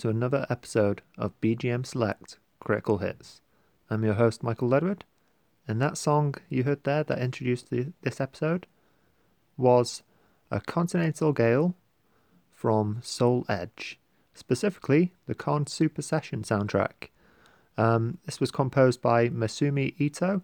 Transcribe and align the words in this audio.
to 0.00 0.08
another 0.08 0.46
episode 0.48 1.02
of 1.18 1.38
BGM 1.42 1.84
Select 1.84 2.38
Critical 2.58 2.98
Hits. 2.98 3.42
I'm 3.90 4.02
your 4.02 4.14
host, 4.14 4.42
Michael 4.42 4.70
Ledward, 4.70 5.02
and 5.68 5.78
that 5.82 5.98
song 5.98 6.36
you 6.48 6.62
heard 6.62 6.84
there 6.84 7.04
that 7.04 7.18
introduced 7.18 7.68
the, 7.68 7.92
this 8.00 8.18
episode 8.18 8.66
was 9.58 10.02
A 10.50 10.58
Continental 10.62 11.34
Gale 11.34 11.74
from 12.50 13.00
Soul 13.02 13.44
Edge, 13.46 14.00
specifically 14.32 15.12
the 15.26 15.34
Khan 15.34 15.66
Super 15.66 16.00
Session 16.00 16.44
soundtrack. 16.44 17.10
Um, 17.76 18.16
this 18.24 18.40
was 18.40 18.50
composed 18.50 19.02
by 19.02 19.28
Masumi 19.28 19.92
Ito, 19.98 20.40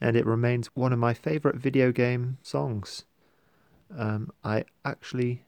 and 0.00 0.16
it 0.16 0.26
remains 0.26 0.70
one 0.74 0.92
of 0.92 0.98
my 0.98 1.14
favourite 1.14 1.56
video 1.56 1.92
game 1.92 2.38
songs. 2.42 3.04
Um, 3.96 4.32
I 4.42 4.64
actually 4.84 5.44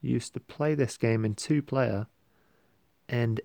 used 0.00 0.32
to 0.32 0.40
play 0.40 0.74
this 0.74 0.96
game 0.96 1.26
in 1.26 1.34
two 1.34 1.60
player 1.60 2.06
and 3.10 3.40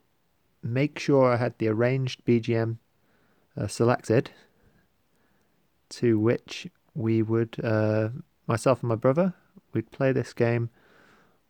make 0.63 0.99
sure 0.99 1.33
I 1.33 1.37
had 1.37 1.57
the 1.57 1.67
arranged 1.67 2.23
BGM 2.23 2.77
uh, 3.57 3.67
selected 3.67 4.31
to 5.89 6.19
which 6.19 6.67
we 6.93 7.21
would, 7.21 7.57
uh, 7.63 8.09
myself 8.47 8.81
and 8.81 8.89
my 8.89 8.95
brother, 8.95 9.33
we'd 9.73 9.91
play 9.91 10.11
this 10.11 10.33
game. 10.33 10.69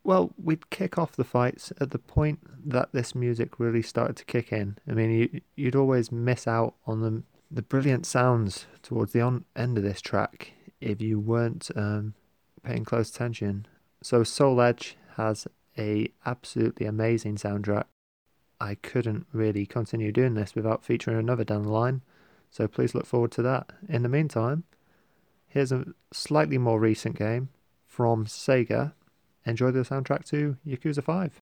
Well, 0.04 0.34
we'd 0.42 0.70
kick 0.70 0.98
off 0.98 1.16
the 1.16 1.24
fights 1.24 1.74
at 1.80 1.92
the 1.92 2.00
point 2.00 2.40
that 2.70 2.90
this 2.94 3.16
music 3.16 3.60
really 3.60 3.82
started 3.82 4.16
to 4.18 4.26
kick 4.26 4.52
in. 4.52 4.78
I 4.90 4.94
mean, 4.94 5.12
you, 5.12 5.42
you'd 5.56 5.76
always 5.76 6.12
miss 6.12 6.48
out 6.48 6.76
on 6.86 7.02
the, 7.02 7.24
the 7.52 7.62
brilliant 7.62 8.06
sounds 8.06 8.66
towards 8.82 9.14
the 9.14 9.22
on, 9.22 9.46
end 9.56 9.78
of 9.78 9.84
this 9.84 10.02
track 10.02 10.54
if 10.80 11.02
you 11.02 11.20
weren't 11.20 11.70
um, 11.76 12.14
paying 12.64 12.86
close 12.86 13.10
attention. 13.10 13.66
So 14.02 14.24
Soul 14.24 14.62
Edge 14.62 14.96
has 15.18 15.48
a 15.78 16.12
absolutely 16.26 16.86
amazing 16.86 17.36
soundtrack. 17.38 17.86
I 18.60 18.76
couldn't 18.76 19.28
really 19.32 19.66
continue 19.66 20.12
doing 20.12 20.34
this 20.34 20.56
without 20.56 20.84
featuring 20.84 21.18
another 21.18 21.44
down 21.44 21.64
the 21.64 21.72
line, 21.72 22.02
so 22.52 22.68
please 22.68 22.96
look 22.96 23.06
forward 23.06 23.32
to 23.34 23.42
that. 23.44 23.72
In 23.88 24.04
the 24.04 24.10
meantime, 24.10 24.64
here's 25.48 25.72
a 25.72 25.86
slightly 26.14 26.58
more 26.58 26.80
recent 26.80 27.18
game 27.18 27.50
from 27.86 28.26
Sega. 28.26 28.94
Enjoy 29.46 29.72
the 29.72 29.82
soundtrack 29.82 30.26
to 30.26 30.58
Yakuza 30.66 31.04
5. 31.04 31.40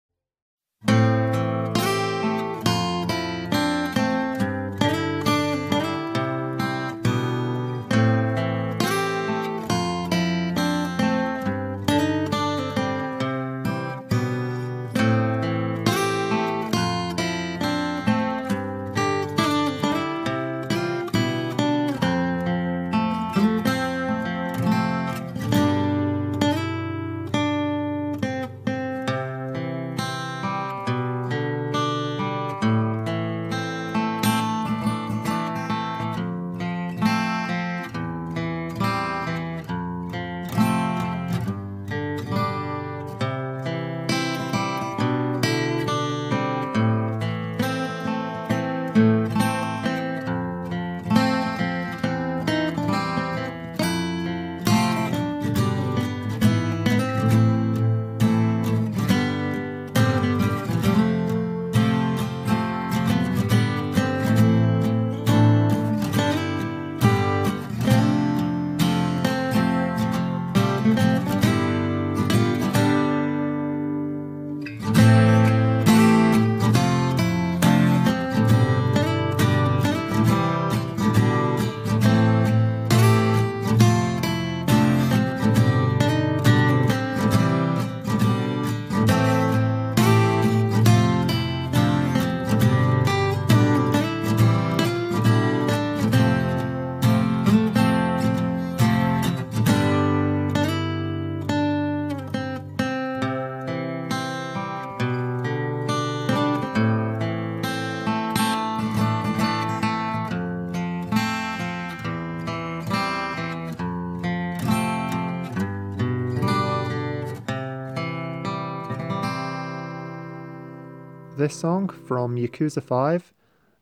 This 121.43 121.57
song 121.57 121.89
from 121.89 122.37
Yakuza 122.37 122.81
5, 122.81 123.35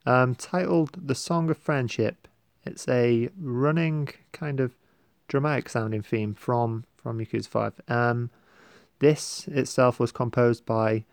um, 0.06 0.34
titled 0.34 0.92
The 1.06 1.14
Song 1.14 1.50
of 1.50 1.58
Friendship. 1.58 2.26
It's 2.64 2.88
a 2.88 3.28
running, 3.38 4.08
kind 4.32 4.60
of 4.60 4.78
dramatic 5.28 5.68
sounding 5.68 6.00
theme 6.00 6.32
from, 6.32 6.84
from 6.96 7.18
Yakuza 7.18 7.48
5. 7.48 7.80
Um, 7.86 8.30
this 9.00 9.46
itself 9.48 10.00
was 10.00 10.10
composed 10.10 10.64
by 10.64 11.04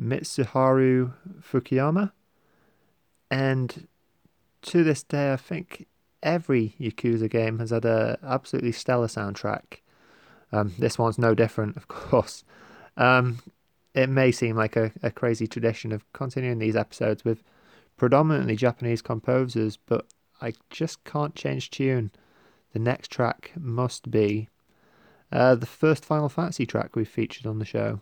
Mitsuharu 0.00 1.14
Fukuyama, 1.40 2.12
and 3.28 3.88
to 4.62 4.84
this 4.84 5.02
day, 5.02 5.32
I 5.32 5.36
think 5.36 5.88
every 6.22 6.76
Yakuza 6.80 7.28
game 7.28 7.58
has 7.58 7.70
had 7.70 7.84
an 7.84 8.18
absolutely 8.22 8.70
stellar 8.70 9.08
soundtrack. 9.08 9.80
Um, 10.52 10.74
this 10.78 10.96
one's 10.96 11.18
no 11.18 11.34
different, 11.34 11.76
of 11.76 11.88
course. 11.88 12.44
Um, 12.96 13.40
it 13.94 14.08
may 14.08 14.32
seem 14.32 14.56
like 14.56 14.76
a, 14.76 14.92
a 15.02 15.10
crazy 15.10 15.46
tradition 15.46 15.92
of 15.92 16.10
continuing 16.12 16.58
these 16.58 16.76
episodes 16.76 17.24
with 17.24 17.42
predominantly 17.96 18.56
Japanese 18.56 19.02
composers, 19.02 19.76
but 19.76 20.06
I 20.40 20.54
just 20.70 21.04
can't 21.04 21.34
change 21.34 21.70
tune. 21.70 22.10
The 22.72 22.78
next 22.78 23.10
track 23.10 23.52
must 23.56 24.10
be 24.10 24.48
uh, 25.30 25.54
the 25.54 25.66
first 25.66 26.04
Final 26.04 26.28
Fantasy 26.28 26.66
track 26.66 26.96
we've 26.96 27.08
featured 27.08 27.46
on 27.46 27.58
the 27.58 27.64
show. 27.64 28.00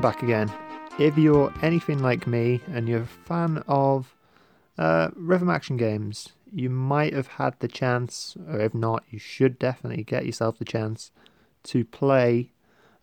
Welcome 0.00 0.18
back 0.18 0.22
again. 0.22 0.50
If 0.98 1.18
you're 1.18 1.52
anything 1.60 2.00
like 2.00 2.26
me 2.26 2.62
and 2.72 2.88
you're 2.88 3.02
a 3.02 3.26
fan 3.26 3.62
of 3.68 4.16
uh, 4.78 5.10
rhythm 5.14 5.50
action 5.50 5.76
games, 5.76 6.30
you 6.50 6.70
might 6.70 7.12
have 7.12 7.26
had 7.26 7.54
the 7.58 7.68
chance, 7.68 8.34
or 8.48 8.60
if 8.60 8.72
not, 8.72 9.04
you 9.10 9.18
should 9.18 9.58
definitely 9.58 10.02
get 10.02 10.24
yourself 10.24 10.58
the 10.58 10.64
chance 10.64 11.10
to 11.64 11.84
play 11.84 12.52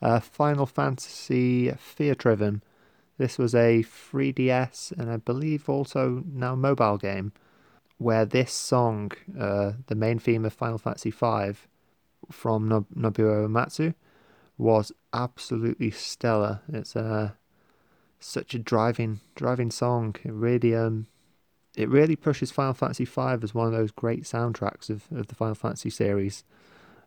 uh, 0.02 0.20
Final 0.20 0.66
Fantasy 0.66 1.70
Theatrhythm. 1.70 2.62
This 3.20 3.38
was 3.38 3.54
a 3.54 3.84
3DS 3.84 4.92
and 4.94 5.12
I 5.12 5.18
believe 5.18 5.70
also 5.70 6.24
now 6.26 6.56
mobile 6.56 6.98
game 6.98 7.32
where 8.00 8.26
this 8.26 8.52
song, 8.52 9.12
uh, 9.40 9.74
the 9.86 9.96
main 9.96 10.18
theme 10.18 10.46
of 10.46 10.54
Final 10.54 10.80
Fantasy 10.80 11.12
V 11.12 11.54
from 12.32 12.68
Nob- 12.68 12.90
Nobuo 12.96 13.48
Uematsu, 13.48 13.94
was 14.58 14.92
absolutely 15.14 15.92
stellar. 15.92 16.62
It's 16.72 16.96
a 16.96 17.38
such 18.20 18.56
a 18.56 18.60
driving 18.60 19.20
driving 19.36 19.72
song. 19.72 20.16
It 20.24 20.34
really 20.34 20.76
um 20.76 21.08
it 21.76 21.90
really 21.90 22.16
pushes 22.16 22.52
Final 22.52 22.74
Fantasy 22.74 23.06
V 23.06 23.22
as 23.44 23.54
one 23.54 23.68
of 23.68 23.74
those 23.74 23.92
great 23.92 24.24
soundtracks 24.24 24.90
of, 24.90 25.04
of 25.16 25.28
the 25.28 25.36
Final 25.36 25.54
Fantasy 25.54 25.92
series. 25.92 26.44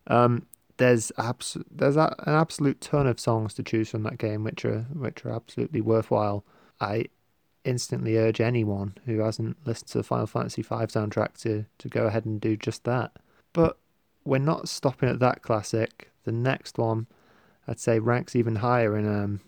Um, 0.07 0.47
there's 0.77 1.11
abs- 1.19 1.57
there's 1.71 1.97
a, 1.97 2.15
an 2.27 2.35
absolute 2.35 2.81
ton 2.81 3.07
of 3.09 3.19
songs 3.19 3.53
to 3.55 3.65
choose 3.65 3.91
from 3.91 4.05
that 4.05 4.19
game, 4.19 4.45
which 4.45 4.65
are 4.65 4.87
which 4.95 5.25
are 5.27 5.33
absolutely 5.33 5.81
worthwhile. 5.81 6.45
I 6.81 7.07
instantly 7.65 8.17
urge 8.17 8.41
anyone 8.41 8.95
who 9.05 9.19
hasn't 9.19 9.57
listened 9.67 9.89
to 9.89 9.99
the 9.99 10.05
Final 10.05 10.27
Fantasy 10.27 10.63
V 10.63 10.69
soundtrack 10.69 11.39
to 11.43 11.67
to 11.79 11.89
go 11.89 12.07
ahead 12.07 12.25
and 12.25 12.41
do 12.41 12.57
just 12.57 12.85
that. 12.85 13.13
But 13.53 13.77
we're 14.25 14.39
not 14.39 14.69
stopping 14.69 15.09
at 15.09 15.19
that 15.19 15.43
classic. 15.43 16.11
The 16.25 16.33
next 16.33 16.79
one, 16.79 17.09
I'd 17.69 17.81
say, 17.81 17.99
ranks 17.99 18.35
even 18.35 18.57
higher 18.57 18.97
in 18.97 19.07
um, 19.07 19.41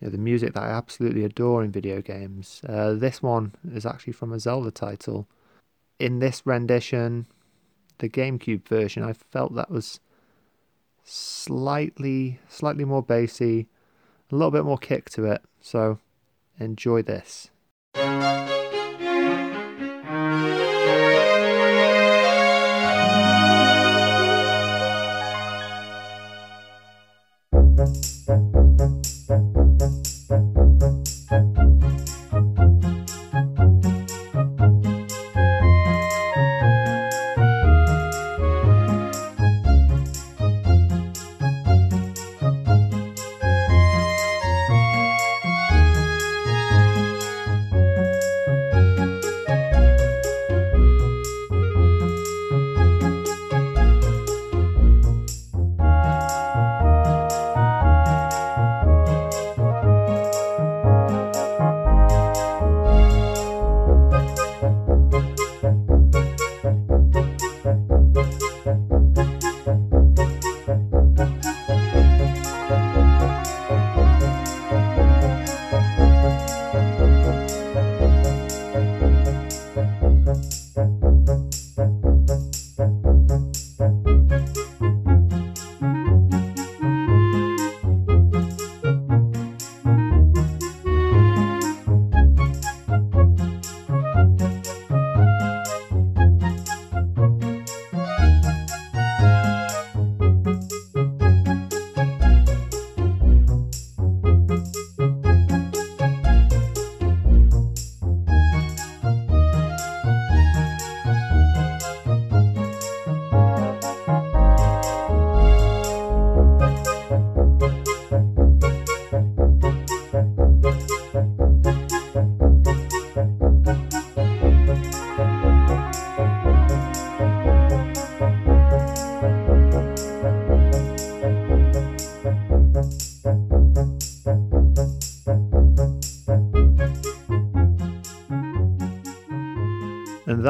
you 0.00 0.06
know, 0.06 0.10
the 0.10 0.18
music 0.18 0.54
that 0.54 0.62
I 0.62 0.70
absolutely 0.70 1.24
adore 1.24 1.62
in 1.62 1.70
video 1.70 2.00
games. 2.00 2.60
Uh, 2.66 2.94
this 2.94 3.22
one 3.22 3.54
is 3.72 3.86
actually 3.86 4.14
from 4.14 4.32
a 4.32 4.40
Zelda 4.40 4.70
title. 4.70 5.28
In 5.98 6.18
this 6.18 6.42
rendition, 6.44 7.26
the 7.98 8.08
GameCube 8.08 8.66
version, 8.66 9.02
I 9.02 9.12
felt 9.12 9.54
that 9.54 9.70
was 9.70 10.00
slightly, 11.04 12.40
slightly 12.48 12.84
more 12.84 13.02
bassy, 13.02 13.68
a 14.30 14.34
little 14.34 14.50
bit 14.50 14.64
more 14.64 14.78
kick 14.78 15.10
to 15.10 15.24
it. 15.24 15.42
So 15.60 15.98
enjoy 16.58 17.02
this. 17.02 17.49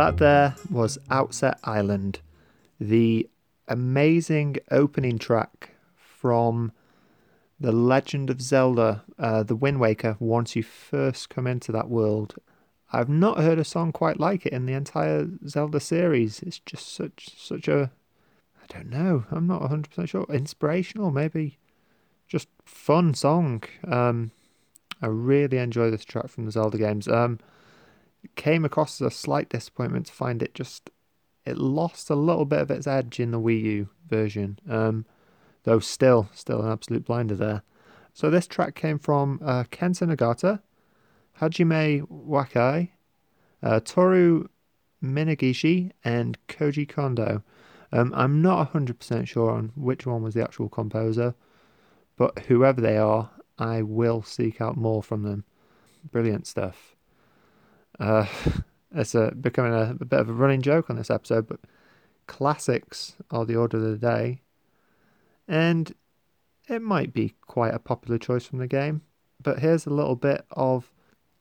That 0.00 0.16
there 0.16 0.54
was 0.70 0.96
Outset 1.10 1.60
Island, 1.62 2.20
the 2.80 3.28
amazing 3.68 4.56
opening 4.70 5.18
track 5.18 5.72
from 5.94 6.72
The 7.60 7.70
Legend 7.70 8.30
of 8.30 8.40
Zelda, 8.40 9.04
uh, 9.18 9.42
The 9.42 9.54
Wind 9.54 9.78
Waker, 9.78 10.16
once 10.18 10.56
you 10.56 10.62
first 10.62 11.28
come 11.28 11.46
into 11.46 11.70
that 11.72 11.90
world. 11.90 12.36
I've 12.90 13.10
not 13.10 13.40
heard 13.40 13.58
a 13.58 13.64
song 13.64 13.92
quite 13.92 14.18
like 14.18 14.46
it 14.46 14.54
in 14.54 14.64
the 14.64 14.72
entire 14.72 15.28
Zelda 15.46 15.80
series. 15.80 16.40
It's 16.40 16.60
just 16.60 16.94
such 16.94 17.36
such 17.36 17.68
a 17.68 17.90
I 18.62 18.72
don't 18.72 18.88
know, 18.88 19.26
I'm 19.30 19.46
not 19.46 19.60
100% 19.60 20.08
sure, 20.08 20.24
inspirational 20.30 21.10
maybe 21.10 21.58
just 22.26 22.48
fun 22.64 23.12
song. 23.12 23.64
Um 23.86 24.30
I 25.02 25.08
really 25.08 25.58
enjoy 25.58 25.90
this 25.90 26.06
track 26.06 26.28
from 26.28 26.46
the 26.46 26.52
Zelda 26.52 26.78
games. 26.78 27.06
Um 27.06 27.38
came 28.36 28.64
across 28.64 29.00
as 29.00 29.06
a 29.06 29.10
slight 29.10 29.48
disappointment 29.48 30.06
to 30.06 30.12
find 30.12 30.42
it 30.42 30.54
just 30.54 30.90
it 31.44 31.56
lost 31.56 32.10
a 32.10 32.14
little 32.14 32.44
bit 32.44 32.60
of 32.60 32.70
its 32.70 32.86
edge 32.86 33.18
in 33.18 33.30
the 33.30 33.40
Wii 33.40 33.62
U 33.62 33.88
version. 34.08 34.58
Um, 34.68 35.06
though 35.64 35.78
still 35.78 36.28
still 36.34 36.62
an 36.62 36.70
absolute 36.70 37.04
blinder 37.04 37.34
there. 37.34 37.62
So 38.12 38.30
this 38.30 38.46
track 38.46 38.74
came 38.74 38.98
from 38.98 39.40
uh, 39.42 39.64
Kenta 39.64 40.06
Nagata, 40.14 40.60
Hajime 41.40 42.06
Wakai, 42.08 42.90
uh, 43.62 43.80
Toru 43.80 44.48
Minegishi, 45.02 45.92
and 46.04 46.36
Koji 46.48 46.88
Kondo. 46.88 47.42
Um, 47.92 48.12
I'm 48.14 48.40
not 48.42 48.72
100% 48.72 49.26
sure 49.26 49.50
on 49.50 49.72
which 49.74 50.06
one 50.06 50.22
was 50.22 50.34
the 50.34 50.42
actual 50.42 50.68
composer, 50.68 51.34
but 52.16 52.38
whoever 52.40 52.80
they 52.80 52.96
are, 52.96 53.30
I 53.58 53.82
will 53.82 54.22
seek 54.22 54.60
out 54.60 54.76
more 54.76 55.02
from 55.02 55.22
them. 55.22 55.44
Brilliant 56.10 56.46
stuff. 56.46 56.94
Uh, 58.00 58.26
it's 58.92 59.14
a, 59.14 59.32
becoming 59.38 59.74
a, 59.74 59.96
a, 60.00 60.04
bit 60.04 60.18
of 60.18 60.28
a 60.28 60.32
running 60.32 60.62
joke 60.62 60.88
on 60.90 60.96
this 60.96 61.10
episode, 61.10 61.46
but 61.46 61.60
classics 62.26 63.14
are 63.30 63.44
the 63.44 63.56
order 63.56 63.76
of 63.76 63.84
the 63.84 63.98
day. 63.98 64.40
And 65.46 65.94
it 66.68 66.80
might 66.80 67.12
be 67.12 67.34
quite 67.46 67.74
a 67.74 67.78
popular 67.78 68.18
choice 68.18 68.46
from 68.46 68.58
the 68.58 68.66
game, 68.66 69.02
but 69.42 69.58
here's 69.58 69.86
a 69.86 69.90
little 69.90 70.16
bit 70.16 70.44
of 70.52 70.90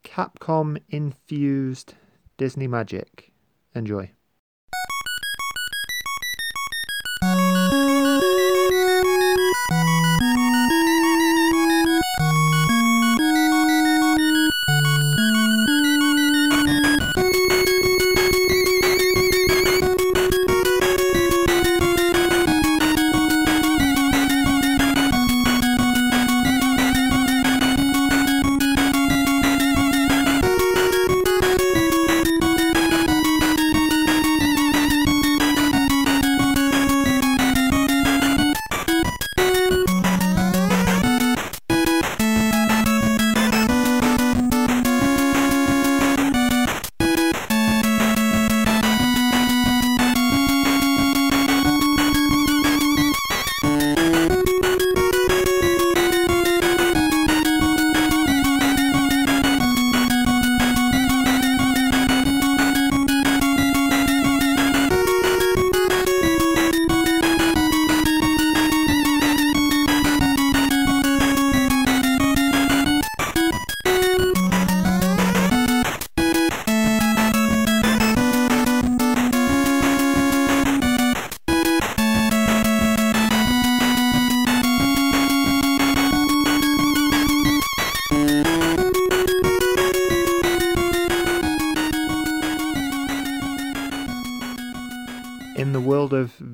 Capcom 0.03 0.81
infused 0.89 1.95
Disney 2.37 2.67
magic. 2.67 3.31
Enjoy. 3.73 4.11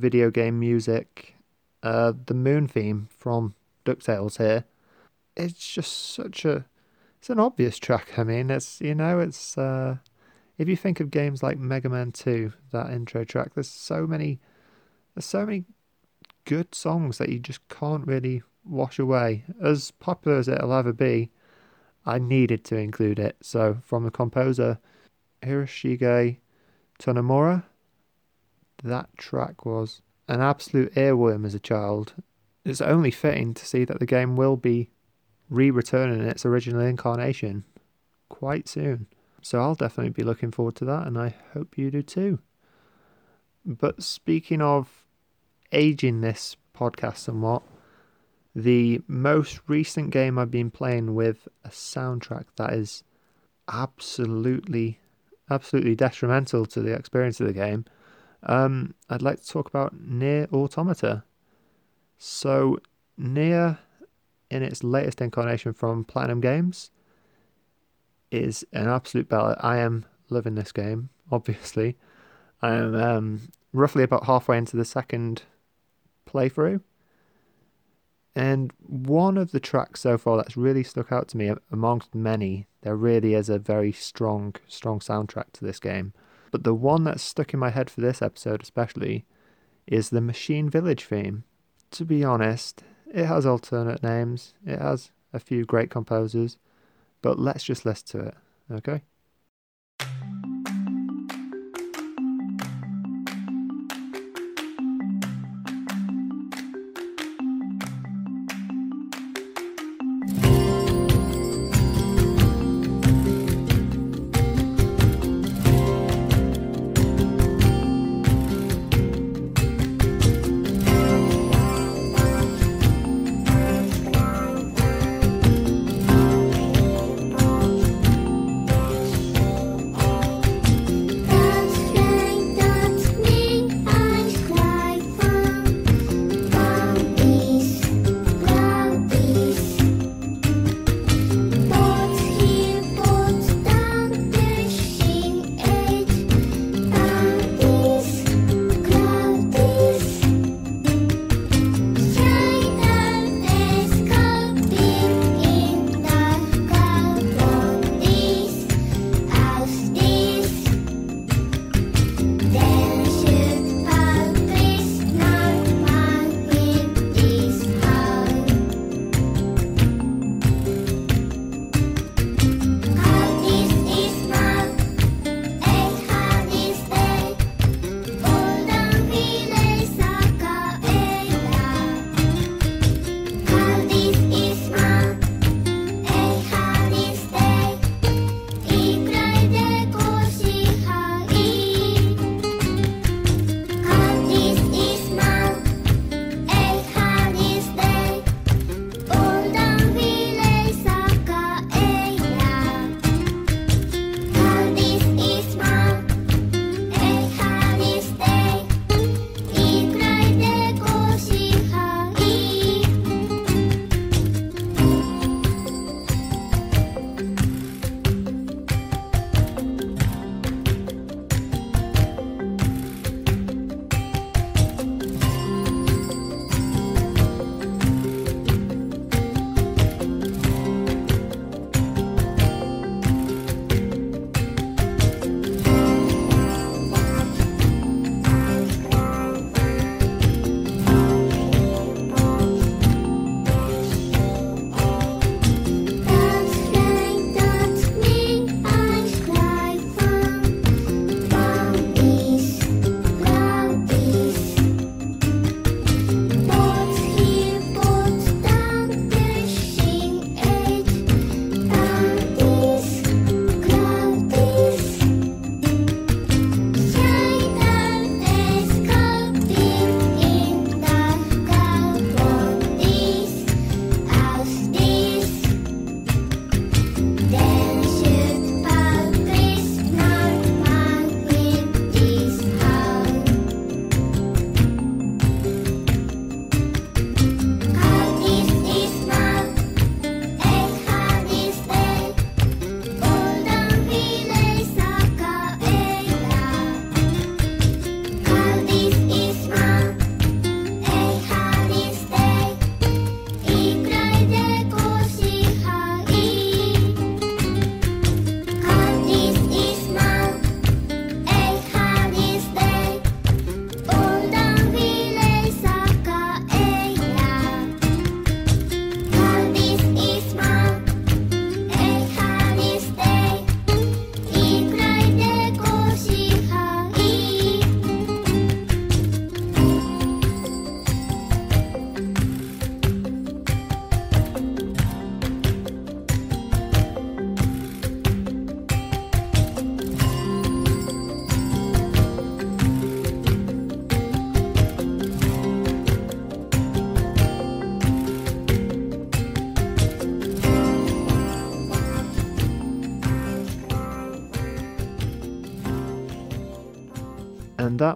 Video 0.05 0.29
game 0.29 0.59
music, 0.59 1.33
uh, 1.81 2.13
the 2.27 2.35
Moon 2.35 2.67
theme 2.67 3.07
from 3.17 3.55
DuckTales 3.85 4.38
here, 4.38 4.65
it's 5.35 5.67
just 5.67 6.13
such 6.13 6.45
a, 6.45 6.65
it's 7.17 7.31
an 7.31 7.39
obvious 7.39 7.79
track. 7.79 8.19
I 8.19 8.24
mean, 8.24 8.51
it's, 8.51 8.79
you 8.81 8.93
know, 8.93 9.19
it's, 9.19 9.57
uh, 9.57 9.95
if 10.59 10.69
you 10.69 10.75
think 10.75 11.00
of 11.00 11.09
games 11.09 11.41
like 11.41 11.57
Mega 11.57 11.89
Man 11.89 12.12
2, 12.12 12.53
that 12.71 12.91
intro 12.91 13.24
track, 13.24 13.55
there's 13.55 13.67
so 13.67 14.05
many, 14.05 14.39
there's 15.15 15.25
so 15.25 15.43
many 15.43 15.65
good 16.43 16.75
songs 16.75 17.17
that 17.17 17.29
you 17.29 17.39
just 17.39 17.67
can't 17.67 18.05
really 18.05 18.43
wash 18.63 19.00
away. 19.00 19.43
As 19.59 19.89
popular 19.89 20.38
as 20.38 20.47
it'll 20.47 20.71
ever 20.71 20.93
be, 20.93 21.31
I 22.05 22.19
needed 22.19 22.63
to 22.65 22.75
include 22.75 23.17
it. 23.17 23.38
So, 23.41 23.77
from 23.83 24.03
the 24.03 24.12
composer 24.12 24.77
Hiroshige 25.41 26.38
Tonomura, 27.00 27.63
that 28.85 29.09
track 29.17 29.65
was 29.65 30.01
an 30.27 30.41
absolute 30.41 30.93
earworm 30.95 31.45
as 31.45 31.53
a 31.53 31.59
child. 31.59 32.13
It's 32.63 32.81
only 32.81 33.11
fitting 33.11 33.53
to 33.53 33.65
see 33.65 33.85
that 33.85 33.99
the 33.99 34.05
game 34.05 34.35
will 34.35 34.55
be 34.55 34.89
re 35.49 35.69
returning 35.69 36.21
its 36.21 36.45
original 36.45 36.81
incarnation 36.81 37.63
quite 38.29 38.67
soon. 38.67 39.07
So 39.41 39.59
I'll 39.59 39.75
definitely 39.75 40.11
be 40.11 40.23
looking 40.23 40.51
forward 40.51 40.75
to 40.77 40.85
that, 40.85 41.05
and 41.05 41.17
I 41.17 41.35
hope 41.53 41.77
you 41.77 41.91
do 41.91 42.01
too. 42.01 42.39
But 43.63 44.01
speaking 44.01 44.61
of 44.61 45.05
aging 45.71 46.21
this 46.21 46.55
podcast 46.75 47.17
somewhat, 47.17 47.61
the 48.55 49.01
most 49.07 49.59
recent 49.67 50.11
game 50.11 50.39
I've 50.39 50.51
been 50.51 50.71
playing 50.71 51.13
with 51.13 51.48
a 51.63 51.69
soundtrack 51.69 52.45
that 52.55 52.74
is 52.74 53.03
absolutely, 53.67 55.00
absolutely 55.50 55.95
detrimental 55.95 56.65
to 56.67 56.81
the 56.81 56.93
experience 56.93 57.39
of 57.39 57.48
the 57.48 57.53
game. 57.53 57.85
Um, 58.46 58.94
I'd 59.10 59.22
like 59.22 59.42
to 59.42 59.48
talk 59.48 59.68
about 59.68 59.96
NieR 59.96 60.51
Automata. 60.53 61.24
So, 62.18 62.77
NieR, 63.20 63.79
in 64.50 64.64
its 64.64 64.84
latest 64.84 65.22
incarnation 65.22 65.74
from 65.74 66.03
Platinum 66.03 66.42
Games, 66.42 66.92
is 68.31 68.66
an 68.74 68.88
absolute 68.88 69.29
ballad. 69.29 69.58
I 69.62 69.77
am 69.77 70.05
loving 70.29 70.55
this 70.55 70.72
game, 70.72 71.10
obviously. 71.31 71.98
I 72.62 72.75
am 72.75 72.96
um, 72.96 73.42
roughly 73.74 74.03
about 74.03 74.25
halfway 74.25 74.58
into 74.58 74.77
the 74.77 74.86
second 74.86 75.44
playthrough. 76.27 76.81
And 78.36 78.74
one 78.86 79.38
of 79.38 79.51
the 79.51 79.62
tracks 79.62 80.01
so 80.01 80.18
far 80.18 80.36
that's 80.36 80.58
really 80.58 80.84
stuck 80.84 81.12
out 81.12 81.29
to 81.29 81.38
me 81.38 81.53
amongst 81.72 82.14
many, 82.14 82.68
there 82.81 82.96
really 82.96 83.34
is 83.34 83.48
a 83.50 83.58
very 83.58 83.94
strong, 83.94 84.55
strong 84.68 85.00
soundtrack 85.00 85.53
to 85.53 85.64
this 85.64 85.79
game. 85.79 86.14
But 86.55 86.63
the 86.63 86.74
one 86.74 87.03
that's 87.03 87.22
stuck 87.22 87.53
in 87.53 87.59
my 87.59 87.70
head 87.70 87.89
for 87.89 88.00
this 88.00 88.22
episode, 88.22 88.61
especially, 88.61 89.25
is 89.87 90.09
the 90.09 90.22
Machine 90.22 90.70
Village 90.70 91.03
theme. 91.03 91.44
To 91.91 92.05
be 92.05 92.24
honest, 92.24 92.81
it 93.13 93.25
has 93.25 93.46
alternate 93.46 94.01
names, 94.01 94.53
it 94.65 94.79
has 94.79 95.11
a 95.33 95.39
few 95.41 95.65
great 95.65 95.89
composers, 95.89 96.57
but 97.22 97.37
let's 97.37 97.65
just 97.65 97.85
listen 97.85 98.07
to 98.07 98.27
it, 98.27 98.35
okay? 98.72 99.01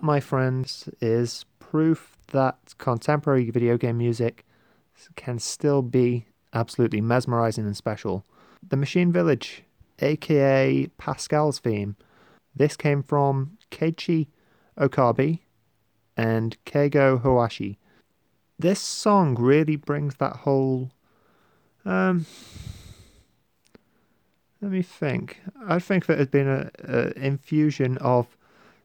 My 0.10 0.19
friends, 0.19 0.89
is 1.02 1.45
proof 1.60 2.17
that 2.32 2.58
contemporary 2.80 3.52
video 3.52 3.78
game 3.78 4.00
music 4.00 4.43
can 5.15 5.38
still 5.38 5.84
be 5.84 6.26
absolutely 6.52 7.00
mesmerizing 7.00 7.67
and 7.67 7.78
special. 7.78 8.26
The 8.67 8.76
Machine 8.76 9.12
Village, 9.12 9.65
aka 10.00 10.88
Pascal's 10.98 11.60
theme, 11.60 11.95
this 12.56 12.76
came 12.76 13.04
from 13.04 13.60
Keiichi 13.69 14.30
Okabe 14.80 15.41
and 16.17 16.58
Keigo 16.65 17.22
Hoashi. 17.22 17.78
This 18.58 18.80
song 18.80 19.36
really 19.36 19.76
brings 19.76 20.15
that 20.15 20.38
whole. 20.38 20.89
Um, 21.86 22.26
let 24.60 24.72
me 24.72 24.82
think. 24.82 25.39
I 25.67 25.78
think 25.78 26.08
that 26.08 26.17
has 26.17 26.30
been 26.30 26.48
a, 26.48 26.72
a 26.84 27.12
infusion 27.15 28.00
of 28.00 28.38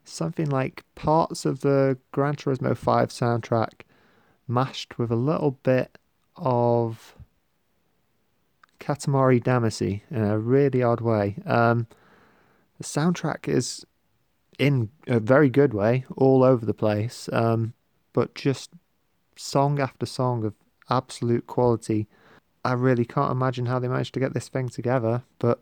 something 0.05 0.49
like 0.49 0.85
parts 0.95 1.45
of 1.45 1.61
the 1.61 1.99
Gran 2.13 2.37
Turismo 2.37 2.77
5 2.77 3.09
soundtrack 3.09 3.83
mashed 4.47 4.99
with 4.99 5.11
a 5.11 5.17
little 5.17 5.53
bit 5.63 5.99
of 6.37 7.17
Katamari 8.79 9.43
Damacy 9.43 10.03
in 10.11 10.23
a 10.23 10.39
really 10.39 10.83
odd 10.83 11.01
way. 11.01 11.37
Um, 11.47 11.87
the 12.79 12.85
soundtrack 12.85 13.49
is 13.49 13.87
in 14.59 14.91
a 15.07 15.21
very 15.21 15.49
good 15.49 15.73
way, 15.73 16.05
all 16.17 16.45
over 16.45 16.65
the 16.67 16.75
place, 16.75 17.29
um, 17.33 17.73
but 18.13 18.35
just 18.35 18.71
song 19.37 19.81
after 19.81 20.07
song 20.07 20.45
of 20.45 20.55
absolute 20.91 21.47
quality. 21.47 22.07
I 22.65 22.73
really 22.73 23.05
can't 23.05 23.33
imagine 23.33 23.67
how 23.67 23.79
they 23.79 23.89
managed 23.89 24.15
to 24.15 24.21
get 24.21 24.35
this 24.35 24.49
thing 24.49 24.69
together, 24.69 25.23
but 25.39 25.61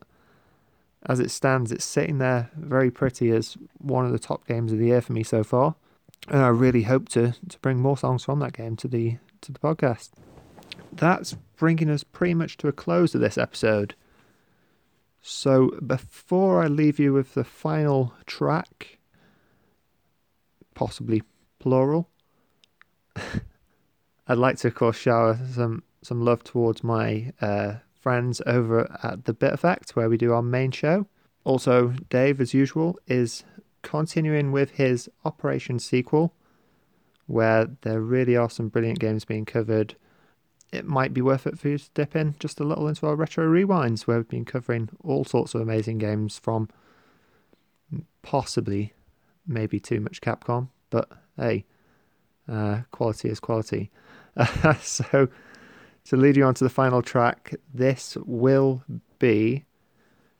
as 1.06 1.20
it 1.20 1.30
stands, 1.30 1.72
it's 1.72 1.84
sitting 1.84 2.18
there 2.18 2.50
very 2.56 2.90
pretty 2.90 3.30
as 3.30 3.56
one 3.78 4.06
of 4.06 4.12
the 4.12 4.18
top 4.18 4.46
games 4.46 4.72
of 4.72 4.78
the 4.78 4.86
year 4.86 5.00
for 5.00 5.12
me 5.12 5.22
so 5.22 5.42
far. 5.42 5.74
And 6.28 6.40
I 6.40 6.48
really 6.48 6.82
hope 6.82 7.08
to 7.10 7.34
to 7.48 7.58
bring 7.58 7.80
more 7.80 7.98
songs 7.98 8.24
from 8.24 8.38
that 8.40 8.52
game 8.52 8.76
to 8.76 8.88
the 8.88 9.18
to 9.40 9.52
the 9.52 9.58
podcast. 9.58 10.10
That's 10.92 11.34
bringing 11.56 11.90
us 11.90 12.04
pretty 12.04 12.34
much 12.34 12.56
to 12.58 12.68
a 12.68 12.72
close 12.72 13.14
of 13.14 13.20
this 13.20 13.38
episode. 13.38 13.94
So 15.20 15.70
before 15.84 16.62
I 16.62 16.66
leave 16.66 16.98
you 16.98 17.12
with 17.12 17.34
the 17.34 17.44
final 17.44 18.14
track, 18.26 18.98
possibly 20.74 21.22
plural, 21.58 22.08
I'd 24.28 24.38
like 24.38 24.58
to, 24.58 24.68
of 24.68 24.74
course, 24.74 24.96
shower 24.96 25.38
some 25.52 25.82
some 26.02 26.24
love 26.24 26.44
towards 26.44 26.84
my 26.84 27.32
uh, 27.40 27.74
friends 28.02 28.42
over 28.46 28.98
at 29.02 29.24
the 29.24 29.32
Bit 29.32 29.52
Effect, 29.52 29.94
where 29.96 30.08
we 30.08 30.16
do 30.16 30.32
our 30.32 30.42
main 30.42 30.70
show. 30.70 31.06
Also, 31.44 31.94
Dave, 32.10 32.40
as 32.40 32.52
usual, 32.52 32.98
is 33.06 33.44
continuing 33.82 34.52
with 34.52 34.72
his 34.72 35.08
Operation 35.24 35.78
sequel, 35.78 36.34
where 37.26 37.68
there 37.82 38.00
really 38.00 38.36
are 38.36 38.50
some 38.50 38.68
brilliant 38.68 38.98
games 38.98 39.24
being 39.24 39.44
covered. 39.44 39.96
It 40.72 40.84
might 40.84 41.14
be 41.14 41.22
worth 41.22 41.46
it 41.46 41.58
for 41.58 41.68
you 41.68 41.78
to 41.78 41.90
dip 41.94 42.16
in 42.16 42.34
just 42.38 42.60
a 42.60 42.64
little 42.64 42.88
into 42.88 43.06
our 43.06 43.16
retro 43.16 43.46
rewinds, 43.46 44.02
where 44.02 44.18
we've 44.18 44.28
been 44.28 44.44
covering 44.44 44.88
all 45.02 45.24
sorts 45.24 45.54
of 45.54 45.60
amazing 45.60 45.98
games 45.98 46.38
from 46.38 46.68
possibly 48.22 48.92
maybe 49.46 49.78
too 49.80 50.00
much 50.00 50.20
Capcom, 50.20 50.68
but 50.90 51.08
hey, 51.36 51.64
uh, 52.48 52.80
quality 52.90 53.28
is 53.28 53.40
quality. 53.40 53.90
So 54.80 55.28
to 56.04 56.16
lead 56.16 56.36
you 56.36 56.44
on 56.44 56.54
to 56.54 56.64
the 56.64 56.70
final 56.70 57.02
track, 57.02 57.54
this 57.72 58.16
will 58.24 58.82
be 59.18 59.64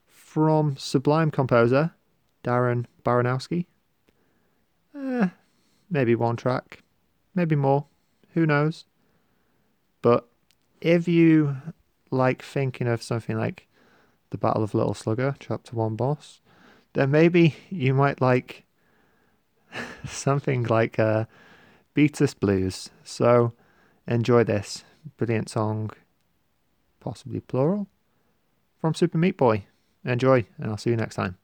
from 0.07 0.77
Sublime 0.77 1.31
composer 1.31 1.93
Darren 2.43 2.87
Baranowsky. 3.05 3.67
Eh, 4.97 5.29
maybe 5.91 6.15
one 6.15 6.37
track, 6.37 6.83
maybe 7.35 7.55
more, 7.55 7.87
who 8.35 8.47
knows? 8.47 8.87
But 10.01 10.27
if 10.81 11.07
you 11.07 11.57
like 12.11 12.43
thinking 12.43 12.89
of 12.89 13.03
something 13.03 13.37
like 13.39 13.69
the 14.31 14.39
Battle 14.39 14.65
of 14.65 14.75
Little 14.75 14.95
Slugger, 14.95 15.37
chapter 15.39 15.77
one 15.77 15.97
boss, 15.97 16.41
then 16.95 17.11
maybe 17.11 17.55
you 17.71 17.95
might 17.95 18.21
like 18.21 18.65
something 20.07 20.65
like 20.65 20.99
uh, 20.99 21.27
Betus 21.95 22.39
Blues. 22.39 22.91
So 23.05 23.53
enjoy 24.07 24.45
this 24.45 24.85
brilliant 25.17 25.49
song, 25.49 25.91
possibly 27.01 27.41
plural, 27.41 27.87
from 28.81 28.95
Super 28.95 29.19
Meat 29.19 29.37
Boy. 29.37 29.67
Enjoy, 30.05 30.45
and 30.59 30.71
I'll 30.71 30.79
see 30.79 30.91
you 30.91 30.97
next 30.97 31.15
time. 31.15 31.39